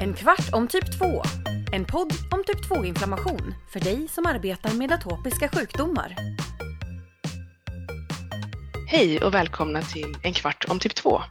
[0.00, 1.22] En kvart om typ 2.
[1.72, 6.16] En podd om typ 2-inflammation för dig som arbetar med atopiska sjukdomar.
[8.88, 11.22] Hej och välkomna till En kvart om typ 2.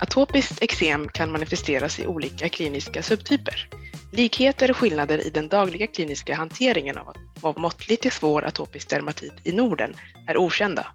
[0.00, 3.68] Atopiskt eksem kan manifesteras i olika kliniska subtyper.
[4.12, 9.34] Likheter och skillnader i den dagliga kliniska hanteringen av, av måttlig till svår atopisk dermatit
[9.44, 9.94] i Norden
[10.28, 10.86] är okända.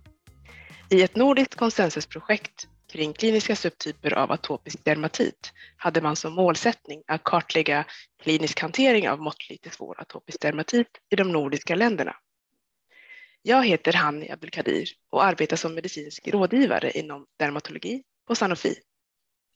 [0.90, 7.24] I ett nordiskt konsensusprojekt kring kliniska subtyper av atopisk dermatit hade man som målsättning att
[7.24, 7.86] kartlägga
[8.24, 12.16] klinisk hantering av måttlig till svår atopisk dermatit i de nordiska länderna.
[13.42, 18.76] Jag heter Hanni Abdelkadir och arbetar som medicinsk rådgivare inom dermatologi på Sanofi.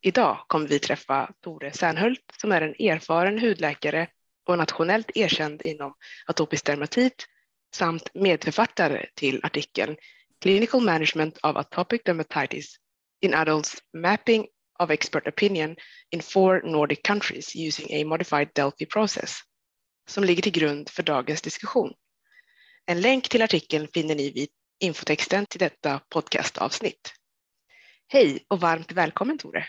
[0.02, 4.08] Idag kommer vi träffa Tore Sernhult som är en erfaren hudläkare
[4.46, 5.94] och nationellt erkänd inom
[6.26, 7.28] atopisk dermatit
[7.76, 9.98] samt medförfattare till artikeln
[10.42, 12.78] Clinical Management of Atopic Dermatitis
[13.22, 14.48] in Adults Mapping
[14.80, 15.76] of Expert Opinion
[16.12, 19.36] in Four Nordic Countries using a Modified Delphi Process
[20.10, 21.94] som ligger till grund för dagens diskussion.
[22.86, 27.14] En länk till artikeln finner ni vid infotexten till detta podcastavsnitt.
[28.08, 29.66] Hej och varmt välkommen Tore!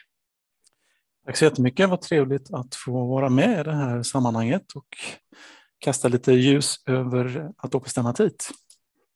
[1.27, 4.89] Tack så jättemycket, vad trevligt att få vara med i det här sammanhanget och
[5.79, 8.51] kasta lite ljus över atopisk dermatit.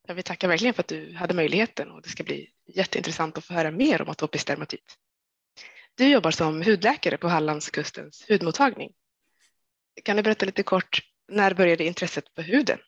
[0.07, 3.45] Jag vill tacka verkligen för att du hade möjligheten och det ska bli jätteintressant att
[3.45, 4.97] få höra mer om atopisk dermatit.
[5.95, 8.91] Du jobbar som hudläkare på Hallandskustens hudmottagning.
[10.03, 10.99] Kan du berätta lite kort,
[11.31, 12.79] när började intresset för huden?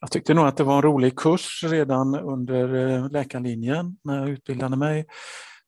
[0.00, 4.28] Jag tyckte nog att det var en rolig kurs redan under eh, läkarlinjen när jag
[4.28, 5.06] utbildade mig.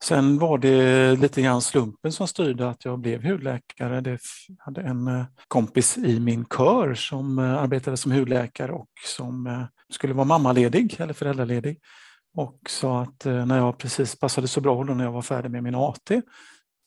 [0.04, 4.00] Sen var det lite grann slumpen som styrde att jag blev hudläkare.
[4.00, 4.18] Det
[4.58, 10.14] hade en eh, kompis i min kör som eh, arbetade som hudläkare och som skulle
[10.14, 11.80] vara mammaledig eller föräldraledig
[12.34, 15.62] och sa att eh, när jag precis passade så bra när jag var färdig med
[15.62, 16.10] min AT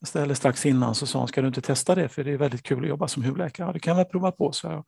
[0.01, 2.37] alltså, eller strax innan så sa han, ska du inte testa det för det är
[2.37, 3.67] väldigt kul att jobba som hudläkare?
[3.67, 4.85] Ja, det kan jag väl prova på, så jag.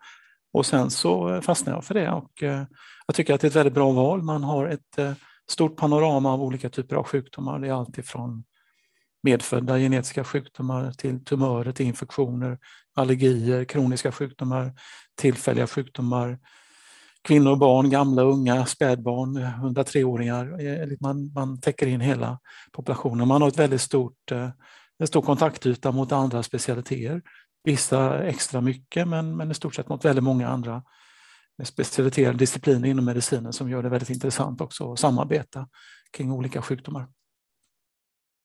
[0.53, 2.63] Och sen så eh, fastnade jag för det och eh,
[3.07, 4.21] jag tycker att det är ett väldigt bra val.
[4.21, 5.17] Man har ett
[5.49, 7.59] stort panorama av olika typer av sjukdomar.
[7.59, 8.43] Det är alltifrån
[9.23, 12.57] medfödda genetiska sjukdomar till tumörer, till infektioner,
[12.95, 14.73] allergier, kroniska sjukdomar,
[15.15, 16.39] tillfälliga sjukdomar,
[17.21, 20.59] kvinnor, barn, gamla, unga, spädbarn, 103-åringar.
[20.65, 22.39] Eh, liksom man, man täcker in hela
[22.71, 23.27] populationen.
[23.27, 24.49] Man har ett väldigt stort, eh,
[24.99, 27.21] en stor kontaktyta mot andra specialiteter.
[27.63, 30.83] Vissa extra mycket, men, men i stort sett mot väldigt många andra
[31.63, 35.67] specialiteter, discipliner inom medicinen som gör det väldigt intressant också att samarbeta
[36.11, 37.07] kring olika sjukdomar.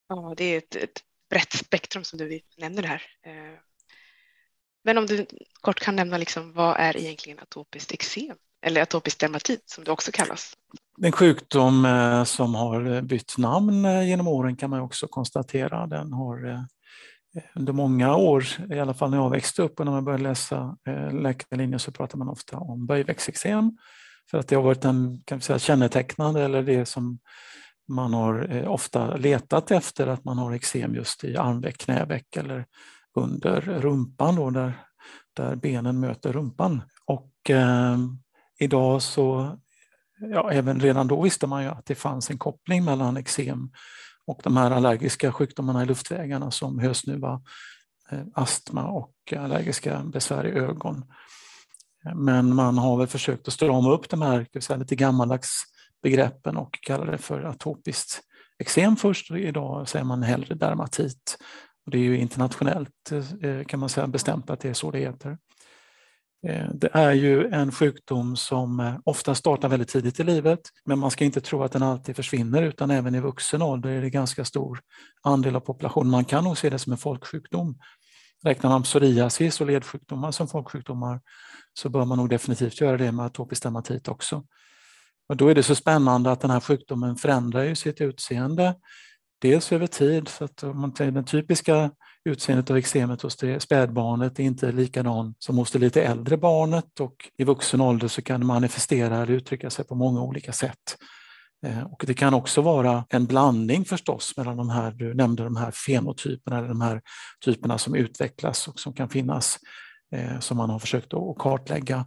[0.09, 3.03] Ja, det är ett, ett brett spektrum som du nämner här.
[3.23, 3.59] Eh,
[4.85, 5.27] men om du
[5.61, 10.13] kort kan nämna liksom, vad är egentligen atopiskt eksem eller atopisk dermatit som det också
[10.13, 10.53] kallas?
[11.03, 15.87] En sjukdom eh, som har bytt namn eh, genom åren kan man också konstatera.
[15.87, 16.61] Den har eh,
[17.55, 20.77] under många år, i alla fall när jag växte upp och när man började läsa
[21.13, 23.79] läkarlinjen så pratar man ofta om böjväxteksem
[24.31, 27.19] för att det har varit en kan vi säga, kännetecknande eller det som
[27.89, 32.67] man har ofta letat efter att man har eksem just i armveck, knäveck eller
[33.15, 34.73] under rumpan då, där,
[35.37, 36.83] där benen möter rumpan.
[37.07, 37.99] Och eh,
[38.59, 39.57] idag så,
[40.21, 43.71] ja, även redan då visste man ju att det fanns en koppling mellan eksem
[44.27, 47.43] och de här allergiska sjukdomarna i luftvägarna som hösnuva,
[48.11, 51.05] eh, astma och allergiska besvär i ögon.
[52.15, 55.63] Men man har väl försökt att strama upp de här säga, lite gammaldags
[56.03, 58.21] begreppen och kalla det för atopiskt
[58.59, 61.39] eksem först idag säger man hellre dermatit.
[61.87, 64.99] Och det är ju internationellt eh, kan man säga bestämt att det är så det
[64.99, 65.39] heter.
[66.47, 70.99] Eh, det är ju en sjukdom som eh, ofta startar väldigt tidigt i livet, men
[70.99, 74.11] man ska inte tro att den alltid försvinner, utan även i vuxen ålder är det
[74.11, 74.81] ganska stor
[75.23, 76.11] andel av populationen.
[76.11, 77.79] Man kan nog se det som en folksjukdom.
[78.45, 81.21] Räknar man psoriasis och ledsjukdomar som folksjukdomar
[81.75, 84.45] så bör man nog definitivt göra det med atopisk dermatit också.
[85.29, 88.75] Och då är det så spännande att den här sjukdomen förändrar ju sitt utseende,
[89.41, 91.91] dels över tid, så att om man tar den typiska
[92.25, 97.01] utseendet av eksemet hos det spädbarnet är inte likadan som hos det lite äldre barnet
[97.01, 100.97] och i vuxen ålder så kan det manifestera eller uttrycka sig på många olika sätt.
[101.67, 105.57] Eh, och det kan också vara en blandning förstås mellan de här, du nämnde de
[105.57, 107.03] här fenotyperna, eller de här
[107.45, 109.59] typerna som utvecklas och som kan finnas
[110.15, 112.07] eh, som man har försökt att kartlägga.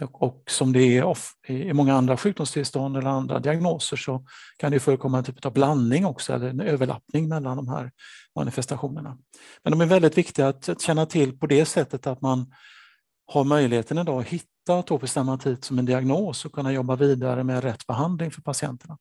[0.00, 1.16] Och som det är
[1.46, 4.24] i många andra sjukdomstillstånd eller andra diagnoser så
[4.56, 7.90] kan det förekomma en typ av blandning också, eller en överlappning mellan de här
[8.36, 9.18] manifestationerna.
[9.62, 12.54] Men de är väldigt viktiga att känna till på det sättet att man
[13.26, 17.64] har möjligheten idag att hitta atopisk dermatit som en diagnos och kunna jobba vidare med
[17.64, 18.98] rätt behandling för patienterna.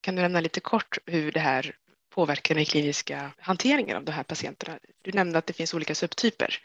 [0.00, 1.74] Kan du nämna lite kort hur det här
[2.14, 4.78] påverkar den kliniska hanteringen av de här patienterna?
[5.02, 6.58] Du nämnde att det finns olika subtyper.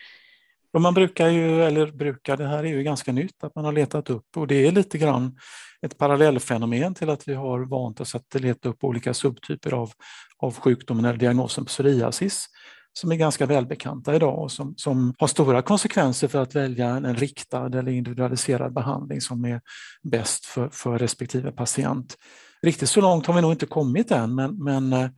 [0.73, 3.71] Och man brukar ju, eller brukar, det här är ju ganska nytt, att man har
[3.71, 5.37] letat upp och det är lite grann
[5.81, 9.91] ett parallellfenomen till att vi har vant oss att leta upp olika subtyper av,
[10.37, 12.45] av sjukdomen eller diagnosen psoriasis
[12.93, 17.15] som är ganska välbekanta idag och som, som har stora konsekvenser för att välja en
[17.15, 19.61] riktad eller individualiserad behandling som är
[20.03, 22.17] bäst för, för respektive patient.
[22.61, 25.09] Riktigt så långt har vi nog inte kommit än, men, men eh,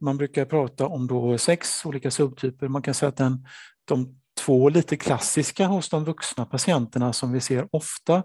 [0.00, 2.68] man brukar prata om då sex olika subtyper.
[2.68, 3.46] Man kan säga att den,
[3.84, 8.22] de två lite klassiska hos de vuxna patienterna som vi ser ofta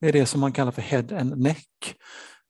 [0.00, 1.94] är det som man kallar för head and neck.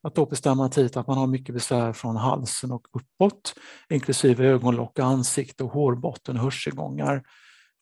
[0.03, 3.55] Atopisk dermatit, att man har mycket besvär från halsen och uppåt,
[3.91, 7.23] inklusive ögonlock, ansikte, och hårbotten och hörselgångar.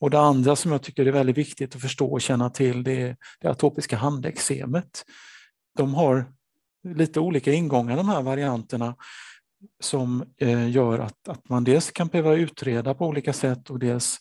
[0.01, 3.03] Och det andra som jag tycker är väldigt viktigt att förstå och känna till det
[3.03, 5.05] är det atopiska handeksemet.
[5.77, 6.33] De har
[6.89, 8.95] lite olika ingångar de här varianterna
[9.81, 14.19] som eh, gör att, att man dels kan behöva utreda på olika sätt och dels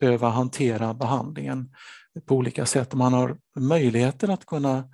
[0.00, 1.70] behöva hantera behandlingen
[2.26, 2.94] på olika sätt.
[2.94, 4.84] Man har möjligheter att kunna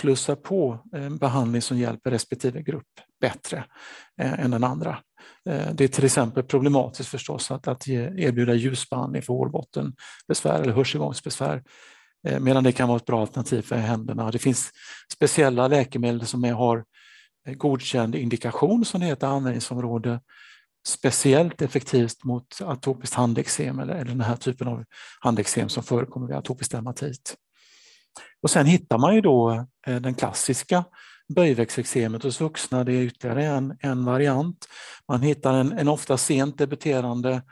[0.00, 2.86] plussa på en behandling som hjälper respektive grupp
[3.20, 3.64] bättre
[4.20, 4.98] eh, än den andra.
[5.48, 11.62] Eh, det är till exempel problematiskt förstås att, att erbjuda ljusbehandling för hårbottenbesvär eller hörselgångsbesvär
[12.40, 14.30] medan det kan vara ett bra alternativ för händerna.
[14.30, 14.70] Det finns
[15.12, 16.84] speciella läkemedel som är, har
[17.54, 20.20] godkänd indikation som det heter, användningsområde
[20.86, 24.84] speciellt effektivt mot atopiskt handeksem eller, eller den här typen av
[25.20, 27.36] handeksem som förekommer vid atopisk dermatit.
[28.42, 30.84] Och sen hittar man ju då eh, den klassiska
[31.34, 34.68] böjväxteksemet hos vuxna, det är ytterligare en, en variant.
[35.08, 37.42] Man hittar en, en ofta sent debuterande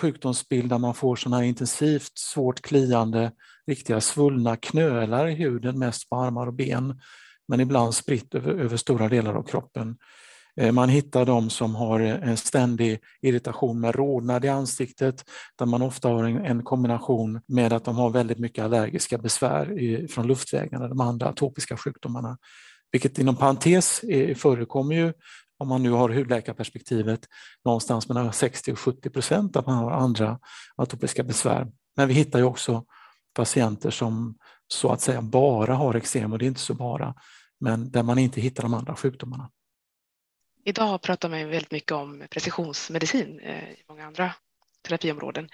[0.00, 3.32] sjukdomsbild där man får sådana här intensivt svårt kliande,
[3.66, 7.00] riktiga svullna knölar i huden, mest på armar och ben,
[7.48, 9.96] men ibland spritt över, över stora delar av kroppen.
[10.56, 15.24] Eh, man hittar de som har eh, en ständig irritation med rodnad i ansiktet,
[15.58, 20.26] där man ofta har en, kombination med att de har väldigt mycket allergiska besvär från
[20.26, 22.38] luftvägarna, de andra atopiska sjukdomarna.
[22.92, 24.00] Vilket inom parentes
[24.36, 25.12] förekommer ju,
[25.58, 27.20] om man nu har hudläkarperspektivet,
[27.64, 30.38] någonstans mellan 60 och 70 procent att man har andra
[30.76, 31.66] atopiska besvär.
[31.96, 32.84] Men vi hittar ju också
[33.34, 34.34] patienter som
[34.68, 37.14] så att säga bara har eksem, och det är inte så bara,
[37.60, 39.50] men där man inte hittar de andra sjukdomarna.
[40.64, 44.34] Idag pratar man väldigt mycket om precisionsmedicin eh, i många andra
[44.88, 45.48] terapiområden.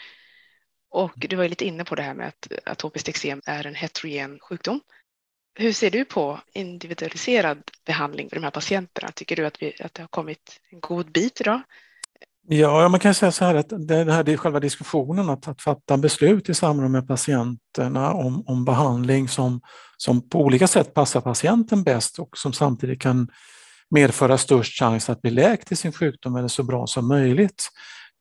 [0.90, 3.74] Och du var ju lite inne på det här med att atopiskt eksem är en
[3.74, 4.80] heterogen sjukdom.
[5.54, 9.08] Hur ser du på individualiserad behandling för de här patienterna?
[9.14, 11.60] Tycker du att, vi, att det har kommit en god bit idag?
[12.48, 15.96] Ja, man kan säga så här att det här är själva diskussionen att, att fatta
[15.96, 19.60] beslut i samråd med patienterna om, om behandling som,
[19.96, 23.28] som på olika sätt passar patienten bäst och som samtidigt kan
[23.90, 27.68] medföra störst chans att bli läkt i sin sjukdom eller så bra som möjligt.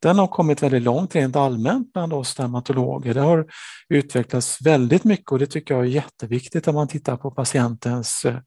[0.02, 3.14] Den har kommit väldigt långt rent allmänt bland oss dermatologer.
[3.14, 3.46] Det har
[3.90, 8.38] utvecklats väldigt mycket och det tycker jag är jätteviktigt om man tittar på patientens eh,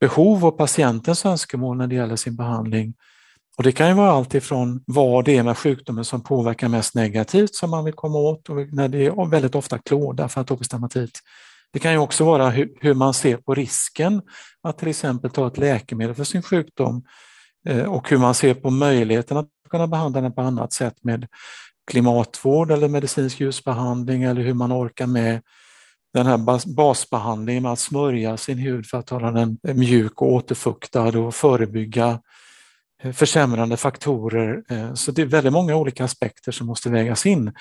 [0.00, 2.94] behov och patientens önskemål när det gäller sin behandling.
[3.56, 6.94] Och Det kan ju vara allt ifrån vad det är med sjukdomen som påverkar mest
[6.94, 10.70] negativt som man vill komma åt och när det är väldigt ofta klåda för atopisk
[10.70, 11.20] dermatit
[11.74, 14.22] det kan ju också vara hur, man ser på risken
[14.62, 17.04] att till exempel ta ett läkemedel för sin sjukdom
[17.68, 21.26] eh, och hur man ser på möjligheten att kunna behandla den på annat sätt med
[21.90, 25.42] klimatvård eller medicinsk ljusbehandling eller hur man orkar med
[26.12, 26.38] den här
[26.74, 32.20] basbehandlingen med att smörja sin hud för att hålla den mjuk och återfuktad och förebygga
[33.02, 34.62] eh, försämrande faktorer.
[34.68, 37.52] Eh, så det är väldigt många olika aspekter som måste vägas in.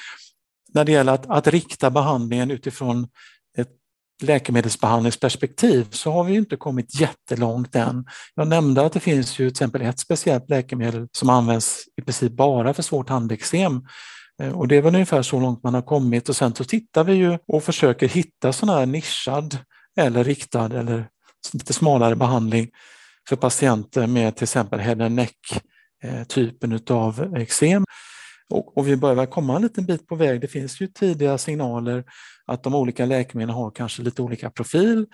[0.74, 3.08] När det gäller att, att rikta behandlingen utifrån
[4.24, 8.06] läkemedelsbehandlingsperspektiv så har vi inte kommit jättelångt än.
[8.36, 12.32] Jag nämnde att det finns ju till exempel ett speciellt läkemedel som används i princip
[12.32, 13.82] bara för svårt handeksem.
[14.42, 17.04] Eh, och det är väl ungefär så långt man har kommit och sen så tittar
[17.04, 19.58] vi ju och försöker hitta sån här nischad
[20.00, 21.08] eller riktad eller
[21.54, 22.70] lite smalare behandling
[23.30, 25.38] för patienter med till exempel head and neck
[26.04, 27.86] eh, typen av eksem.
[28.50, 30.42] Och, och vi börjar komma en liten bit på väg.
[30.42, 32.04] Det finns ju tidiga signaler
[32.46, 35.06] att de olika läkemedlen har kanske lite olika profil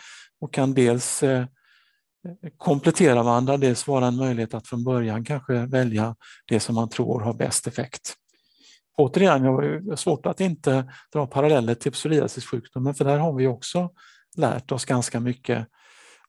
[0.41, 1.45] och kan dels eh,
[2.57, 6.15] komplettera varandra, dels vara en möjlighet att från början kanske välja
[6.47, 8.15] det som man tror har bäst effekt.
[8.97, 13.89] Återigen, jag har svårt att inte dra paralleller till psoriasissjukdomen för där har vi också
[14.37, 15.67] lärt oss ganska mycket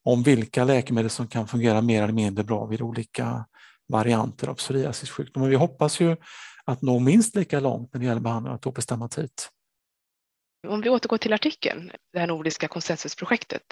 [0.03, 3.45] om vilka läkemedel som kan fungera mer eller mindre bra vid olika
[3.91, 5.49] varianter av psoriasissjukdom.
[5.49, 6.17] vi hoppas ju
[6.65, 9.49] att nå minst lika långt när det gäller behandling av atopisk dermatit.
[10.69, 13.63] Om vi återgår till artikeln, det här nordiska konsensusprojektet.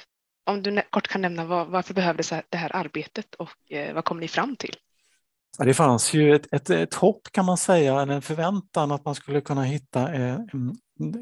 [0.47, 4.21] Om du kort kan nämna var, varför behövdes det här arbetet och eh, vad kom
[4.21, 4.77] ni fram till?
[5.59, 9.41] Det fanns ju ett, ett, ett hopp kan man säga, en förväntan att man skulle
[9.41, 10.49] kunna hitta en,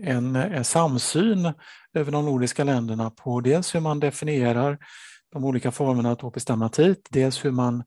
[0.04, 1.52] en, en samsyn
[1.94, 4.78] över de nordiska länderna på dels hur man definierar
[5.32, 7.84] de olika formerna av atopisk dermatit, dels hur man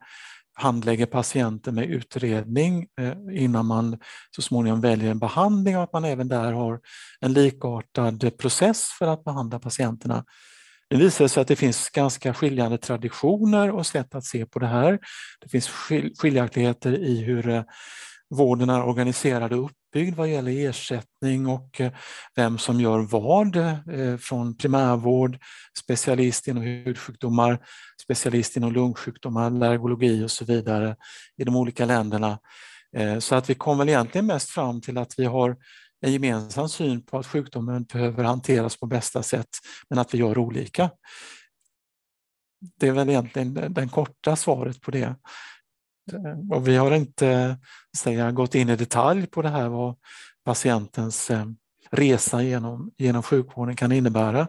[0.60, 3.98] handlägger patienter med utredning eh, innan man
[4.36, 6.80] så småningom väljer en behandling och att man även där har
[7.20, 10.25] en likartad process för att behandla patienterna.
[10.89, 14.68] Det visar sig att det finns ganska skiljande traditioner och sätt att se på det
[14.68, 15.00] här.
[15.42, 15.70] Det finns
[16.18, 17.63] skiljaktigheter i hur eh,
[18.30, 21.91] vården är organiserad och uppbyggd vad gäller ersättning och eh,
[22.36, 25.38] vem som gör vad eh, från primärvård,
[25.79, 27.60] specialist inom hudsjukdomar,
[28.01, 30.96] specialist inom lungsjukdomar, allergologi och så vidare
[31.38, 32.39] i de olika länderna.
[32.98, 35.58] Eh, så att vi kommer väl egentligen mest fram till att vi har
[36.01, 39.50] en gemensam syn på att sjukdomen behöver hanteras på bästa sätt,
[39.89, 40.89] men att vi gör olika.
[42.79, 45.15] Det är väl egentligen det korta svaret på det.
[46.13, 47.58] Eh, och vi har inte
[47.98, 49.96] säga, gått in i detalj på det här vad
[50.46, 51.46] patientens eh,
[51.92, 54.48] resa genom, genom sjukvården kan innebära.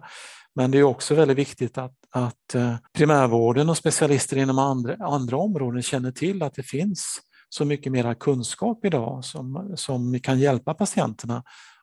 [0.54, 5.36] Men det är också väldigt viktigt att, att eh, primärvården och specialister inom andra, andra
[5.36, 10.74] områden känner till att det finns så mycket mera kunskap idag som, som kan hjälpa
[10.74, 11.42] patienterna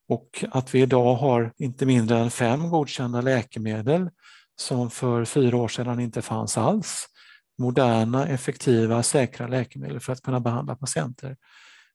[0.10, 4.10] och att vi idag har inte mindre än fem godkända läkemedel
[4.55, 7.05] som för fyra år sedan inte fanns alls.
[7.57, 11.37] Moderna, effektiva, säkra läkemedel för att kunna behandla patienter.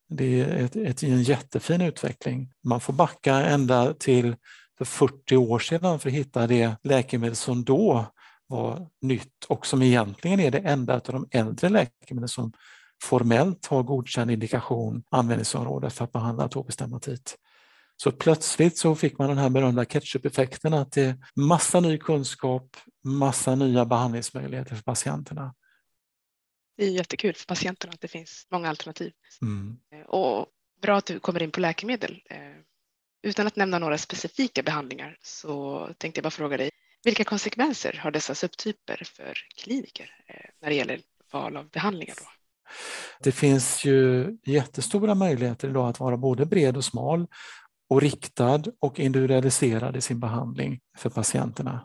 [0.09, 2.53] Det är ett, ett, en jättefin utveckling.
[2.65, 4.37] Man får backa ända till
[4.79, 8.07] för 40 år sedan för att hitta det läkemedel som då
[8.47, 12.53] var nytt och som egentligen är det enda av de äldre läkemedel som
[13.03, 17.37] formellt har godkänd indikation användningsområde för att behandla atopisk dermatit.
[17.97, 22.77] Så plötsligt så fick man den här berömda ketchup-effekten att det är massa ny kunskap,
[23.05, 25.55] massa nya behandlingsmöjligheter för patienterna.
[26.77, 29.13] Det är jättekul för patienterna att det finns många alternativ.
[29.43, 29.79] Mm.
[30.07, 30.47] Och
[30.83, 32.23] bra att du kommer in på läkemedel.
[32.31, 32.39] Eh,
[33.23, 36.71] utan att nämna några specifika behandlingar så tänkte jag bara fråga dig,
[37.05, 41.01] vilka konsekvenser har dessa subtyper för kliniker eh, när det gäller
[41.33, 42.15] val av behandlingar?
[42.19, 42.25] Då?
[43.21, 47.27] Det finns ju jättestora möjligheter idag att vara både bred och smal
[47.93, 51.81] och riktad och individualiserad i sin behandling för patienterna.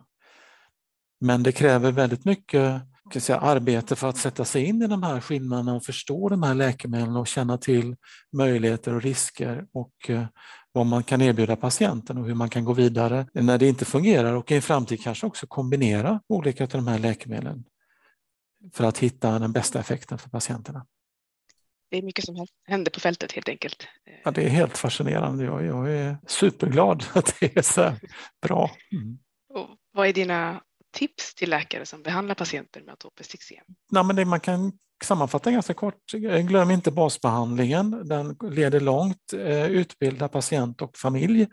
[1.19, 5.03] Men det kräver väldigt mycket kan säga, arbete för att sätta sig in i de
[5.03, 7.95] här skillnaderna och förstå de här läkemedlen och känna till
[8.33, 10.25] möjligheter och risker och eh,
[10.71, 14.33] vad man kan erbjuda patienten och hur man kan gå vidare när det inte fungerar
[14.33, 17.63] och i en framtid kanske också kombinera olika av de här läkemedlen
[18.73, 20.85] för att hitta den bästa effekten för patienterna.
[21.89, 23.87] Det är mycket som händer på fältet helt enkelt.
[24.23, 25.43] Ja, det är helt fascinerande.
[25.43, 27.93] Jag, jag är superglad att det är så
[28.41, 28.71] bra.
[28.91, 29.17] Mm.
[29.53, 30.61] Och vad är dina
[30.93, 33.63] tips till läkare som behandlar patienter med atopiskt eksem?
[33.91, 34.71] Nej, men det man kan
[35.03, 36.11] sammanfatta ganska kort.
[36.47, 38.07] Glöm inte basbehandlingen.
[38.07, 39.33] Den leder långt.
[39.33, 41.47] Eh, utbilda patient och familj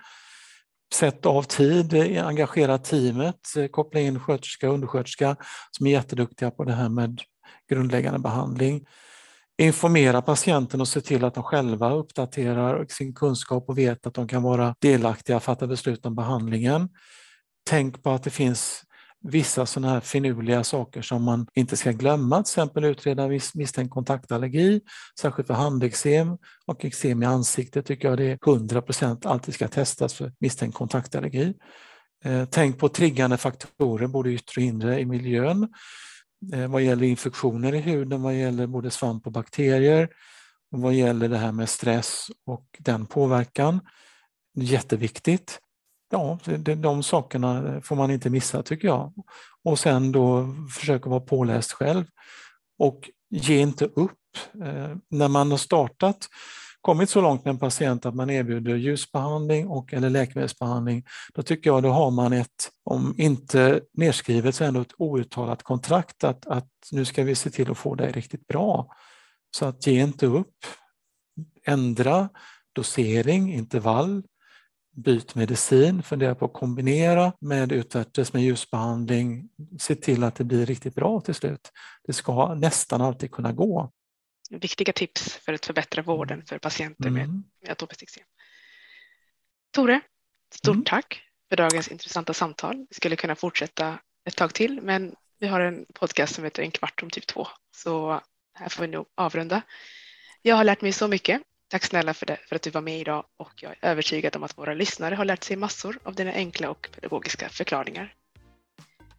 [0.94, 5.36] sätt av tid, engagera teamet, koppla in sköterska och undersköterska
[5.70, 7.20] som är jätteduktiga på det här med
[7.70, 8.86] grundläggande behandling.
[9.58, 14.28] Informera patienten och se till att de själva uppdaterar sin kunskap och vet att de
[14.28, 16.88] kan vara delaktiga och fatta beslut om behandlingen.
[17.70, 18.84] Tänk på att det finns
[19.28, 24.80] vissa sådana här finurliga saker som man inte ska glömma, till exempel utreda misstänkt kontaktallergi,
[25.20, 29.68] särskilt för handeksem och eksem i ansiktet tycker jag det är 100 procent alltid ska
[29.68, 31.54] testas för misstänkt kontaktallergi.
[32.24, 35.68] Eh, tänk på triggande faktorer, både yttre och inre i miljön,
[36.52, 40.08] Eh, vad gäller infektioner i huden, vad gäller både svamp och bakterier,
[40.72, 43.80] och vad gäller det här med stress och den påverkan.
[44.56, 45.60] Jätteviktigt
[46.14, 49.12] ja, det, de sakerna får man inte missa tycker jag.
[49.64, 52.04] Och sen då försöka vara påläst själv
[52.78, 54.18] och ge inte upp.
[54.64, 56.28] Eh, när man har startat,
[56.84, 61.70] kommit så långt med en patient att man erbjuder ljusbehandling och eller läkemedelsbehandling, då tycker
[61.70, 66.68] jag då har man ett, om inte nedskrivet så ändå ett outtalat kontrakt att, att
[66.92, 68.94] nu ska vi se till att få dig riktigt bra.
[69.56, 70.54] Så att ge inte upp.
[71.66, 72.28] Ändra
[72.72, 74.22] dosering, intervall,
[74.96, 79.48] byt medicin, fundera på att kombinera med utvärtes med ljusbehandling,
[79.80, 81.72] se till att det blir riktigt bra till slut.
[82.06, 83.90] Det ska nästan alltid kunna gå.
[84.50, 87.14] Viktiga tips för att förbättra vården för patienter mm.
[87.14, 88.24] med, med atopiskt eksem.
[89.72, 90.00] Tore,
[90.54, 90.84] stort mm.
[90.84, 92.86] tack för dagens intressanta samtal.
[92.88, 96.70] Vi skulle kunna fortsätta ett tag till, men vi har en podcast som heter En
[96.70, 97.46] kvart om typ 2,
[97.76, 98.20] så
[98.54, 99.62] här får vi nog avrunda.
[100.42, 103.00] Jag har lärt mig så mycket Tack snälla för, det, för att du var med
[103.00, 106.32] idag och jag är övertygad om att våra lyssnare har lärt sig massor av dina
[106.32, 108.14] enkla och pedagogiska förklaringar.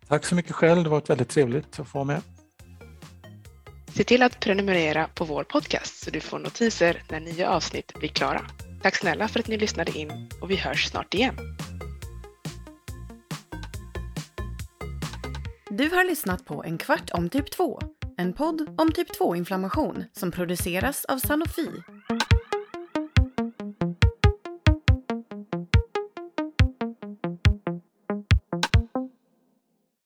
[0.07, 2.21] Tack så mycket själv, det har varit väldigt trevligt att få vara med.
[3.97, 8.09] Se till att prenumerera på vår podcast så du får notiser när nya avsnitt blir
[8.09, 8.41] klara.
[8.81, 11.35] Tack snälla för att ni lyssnade in och vi hörs snart igen.
[15.69, 17.81] Du har lyssnat på En kvart om typ 2,
[18.17, 21.69] en podd om typ 2-inflammation som produceras av Sanofi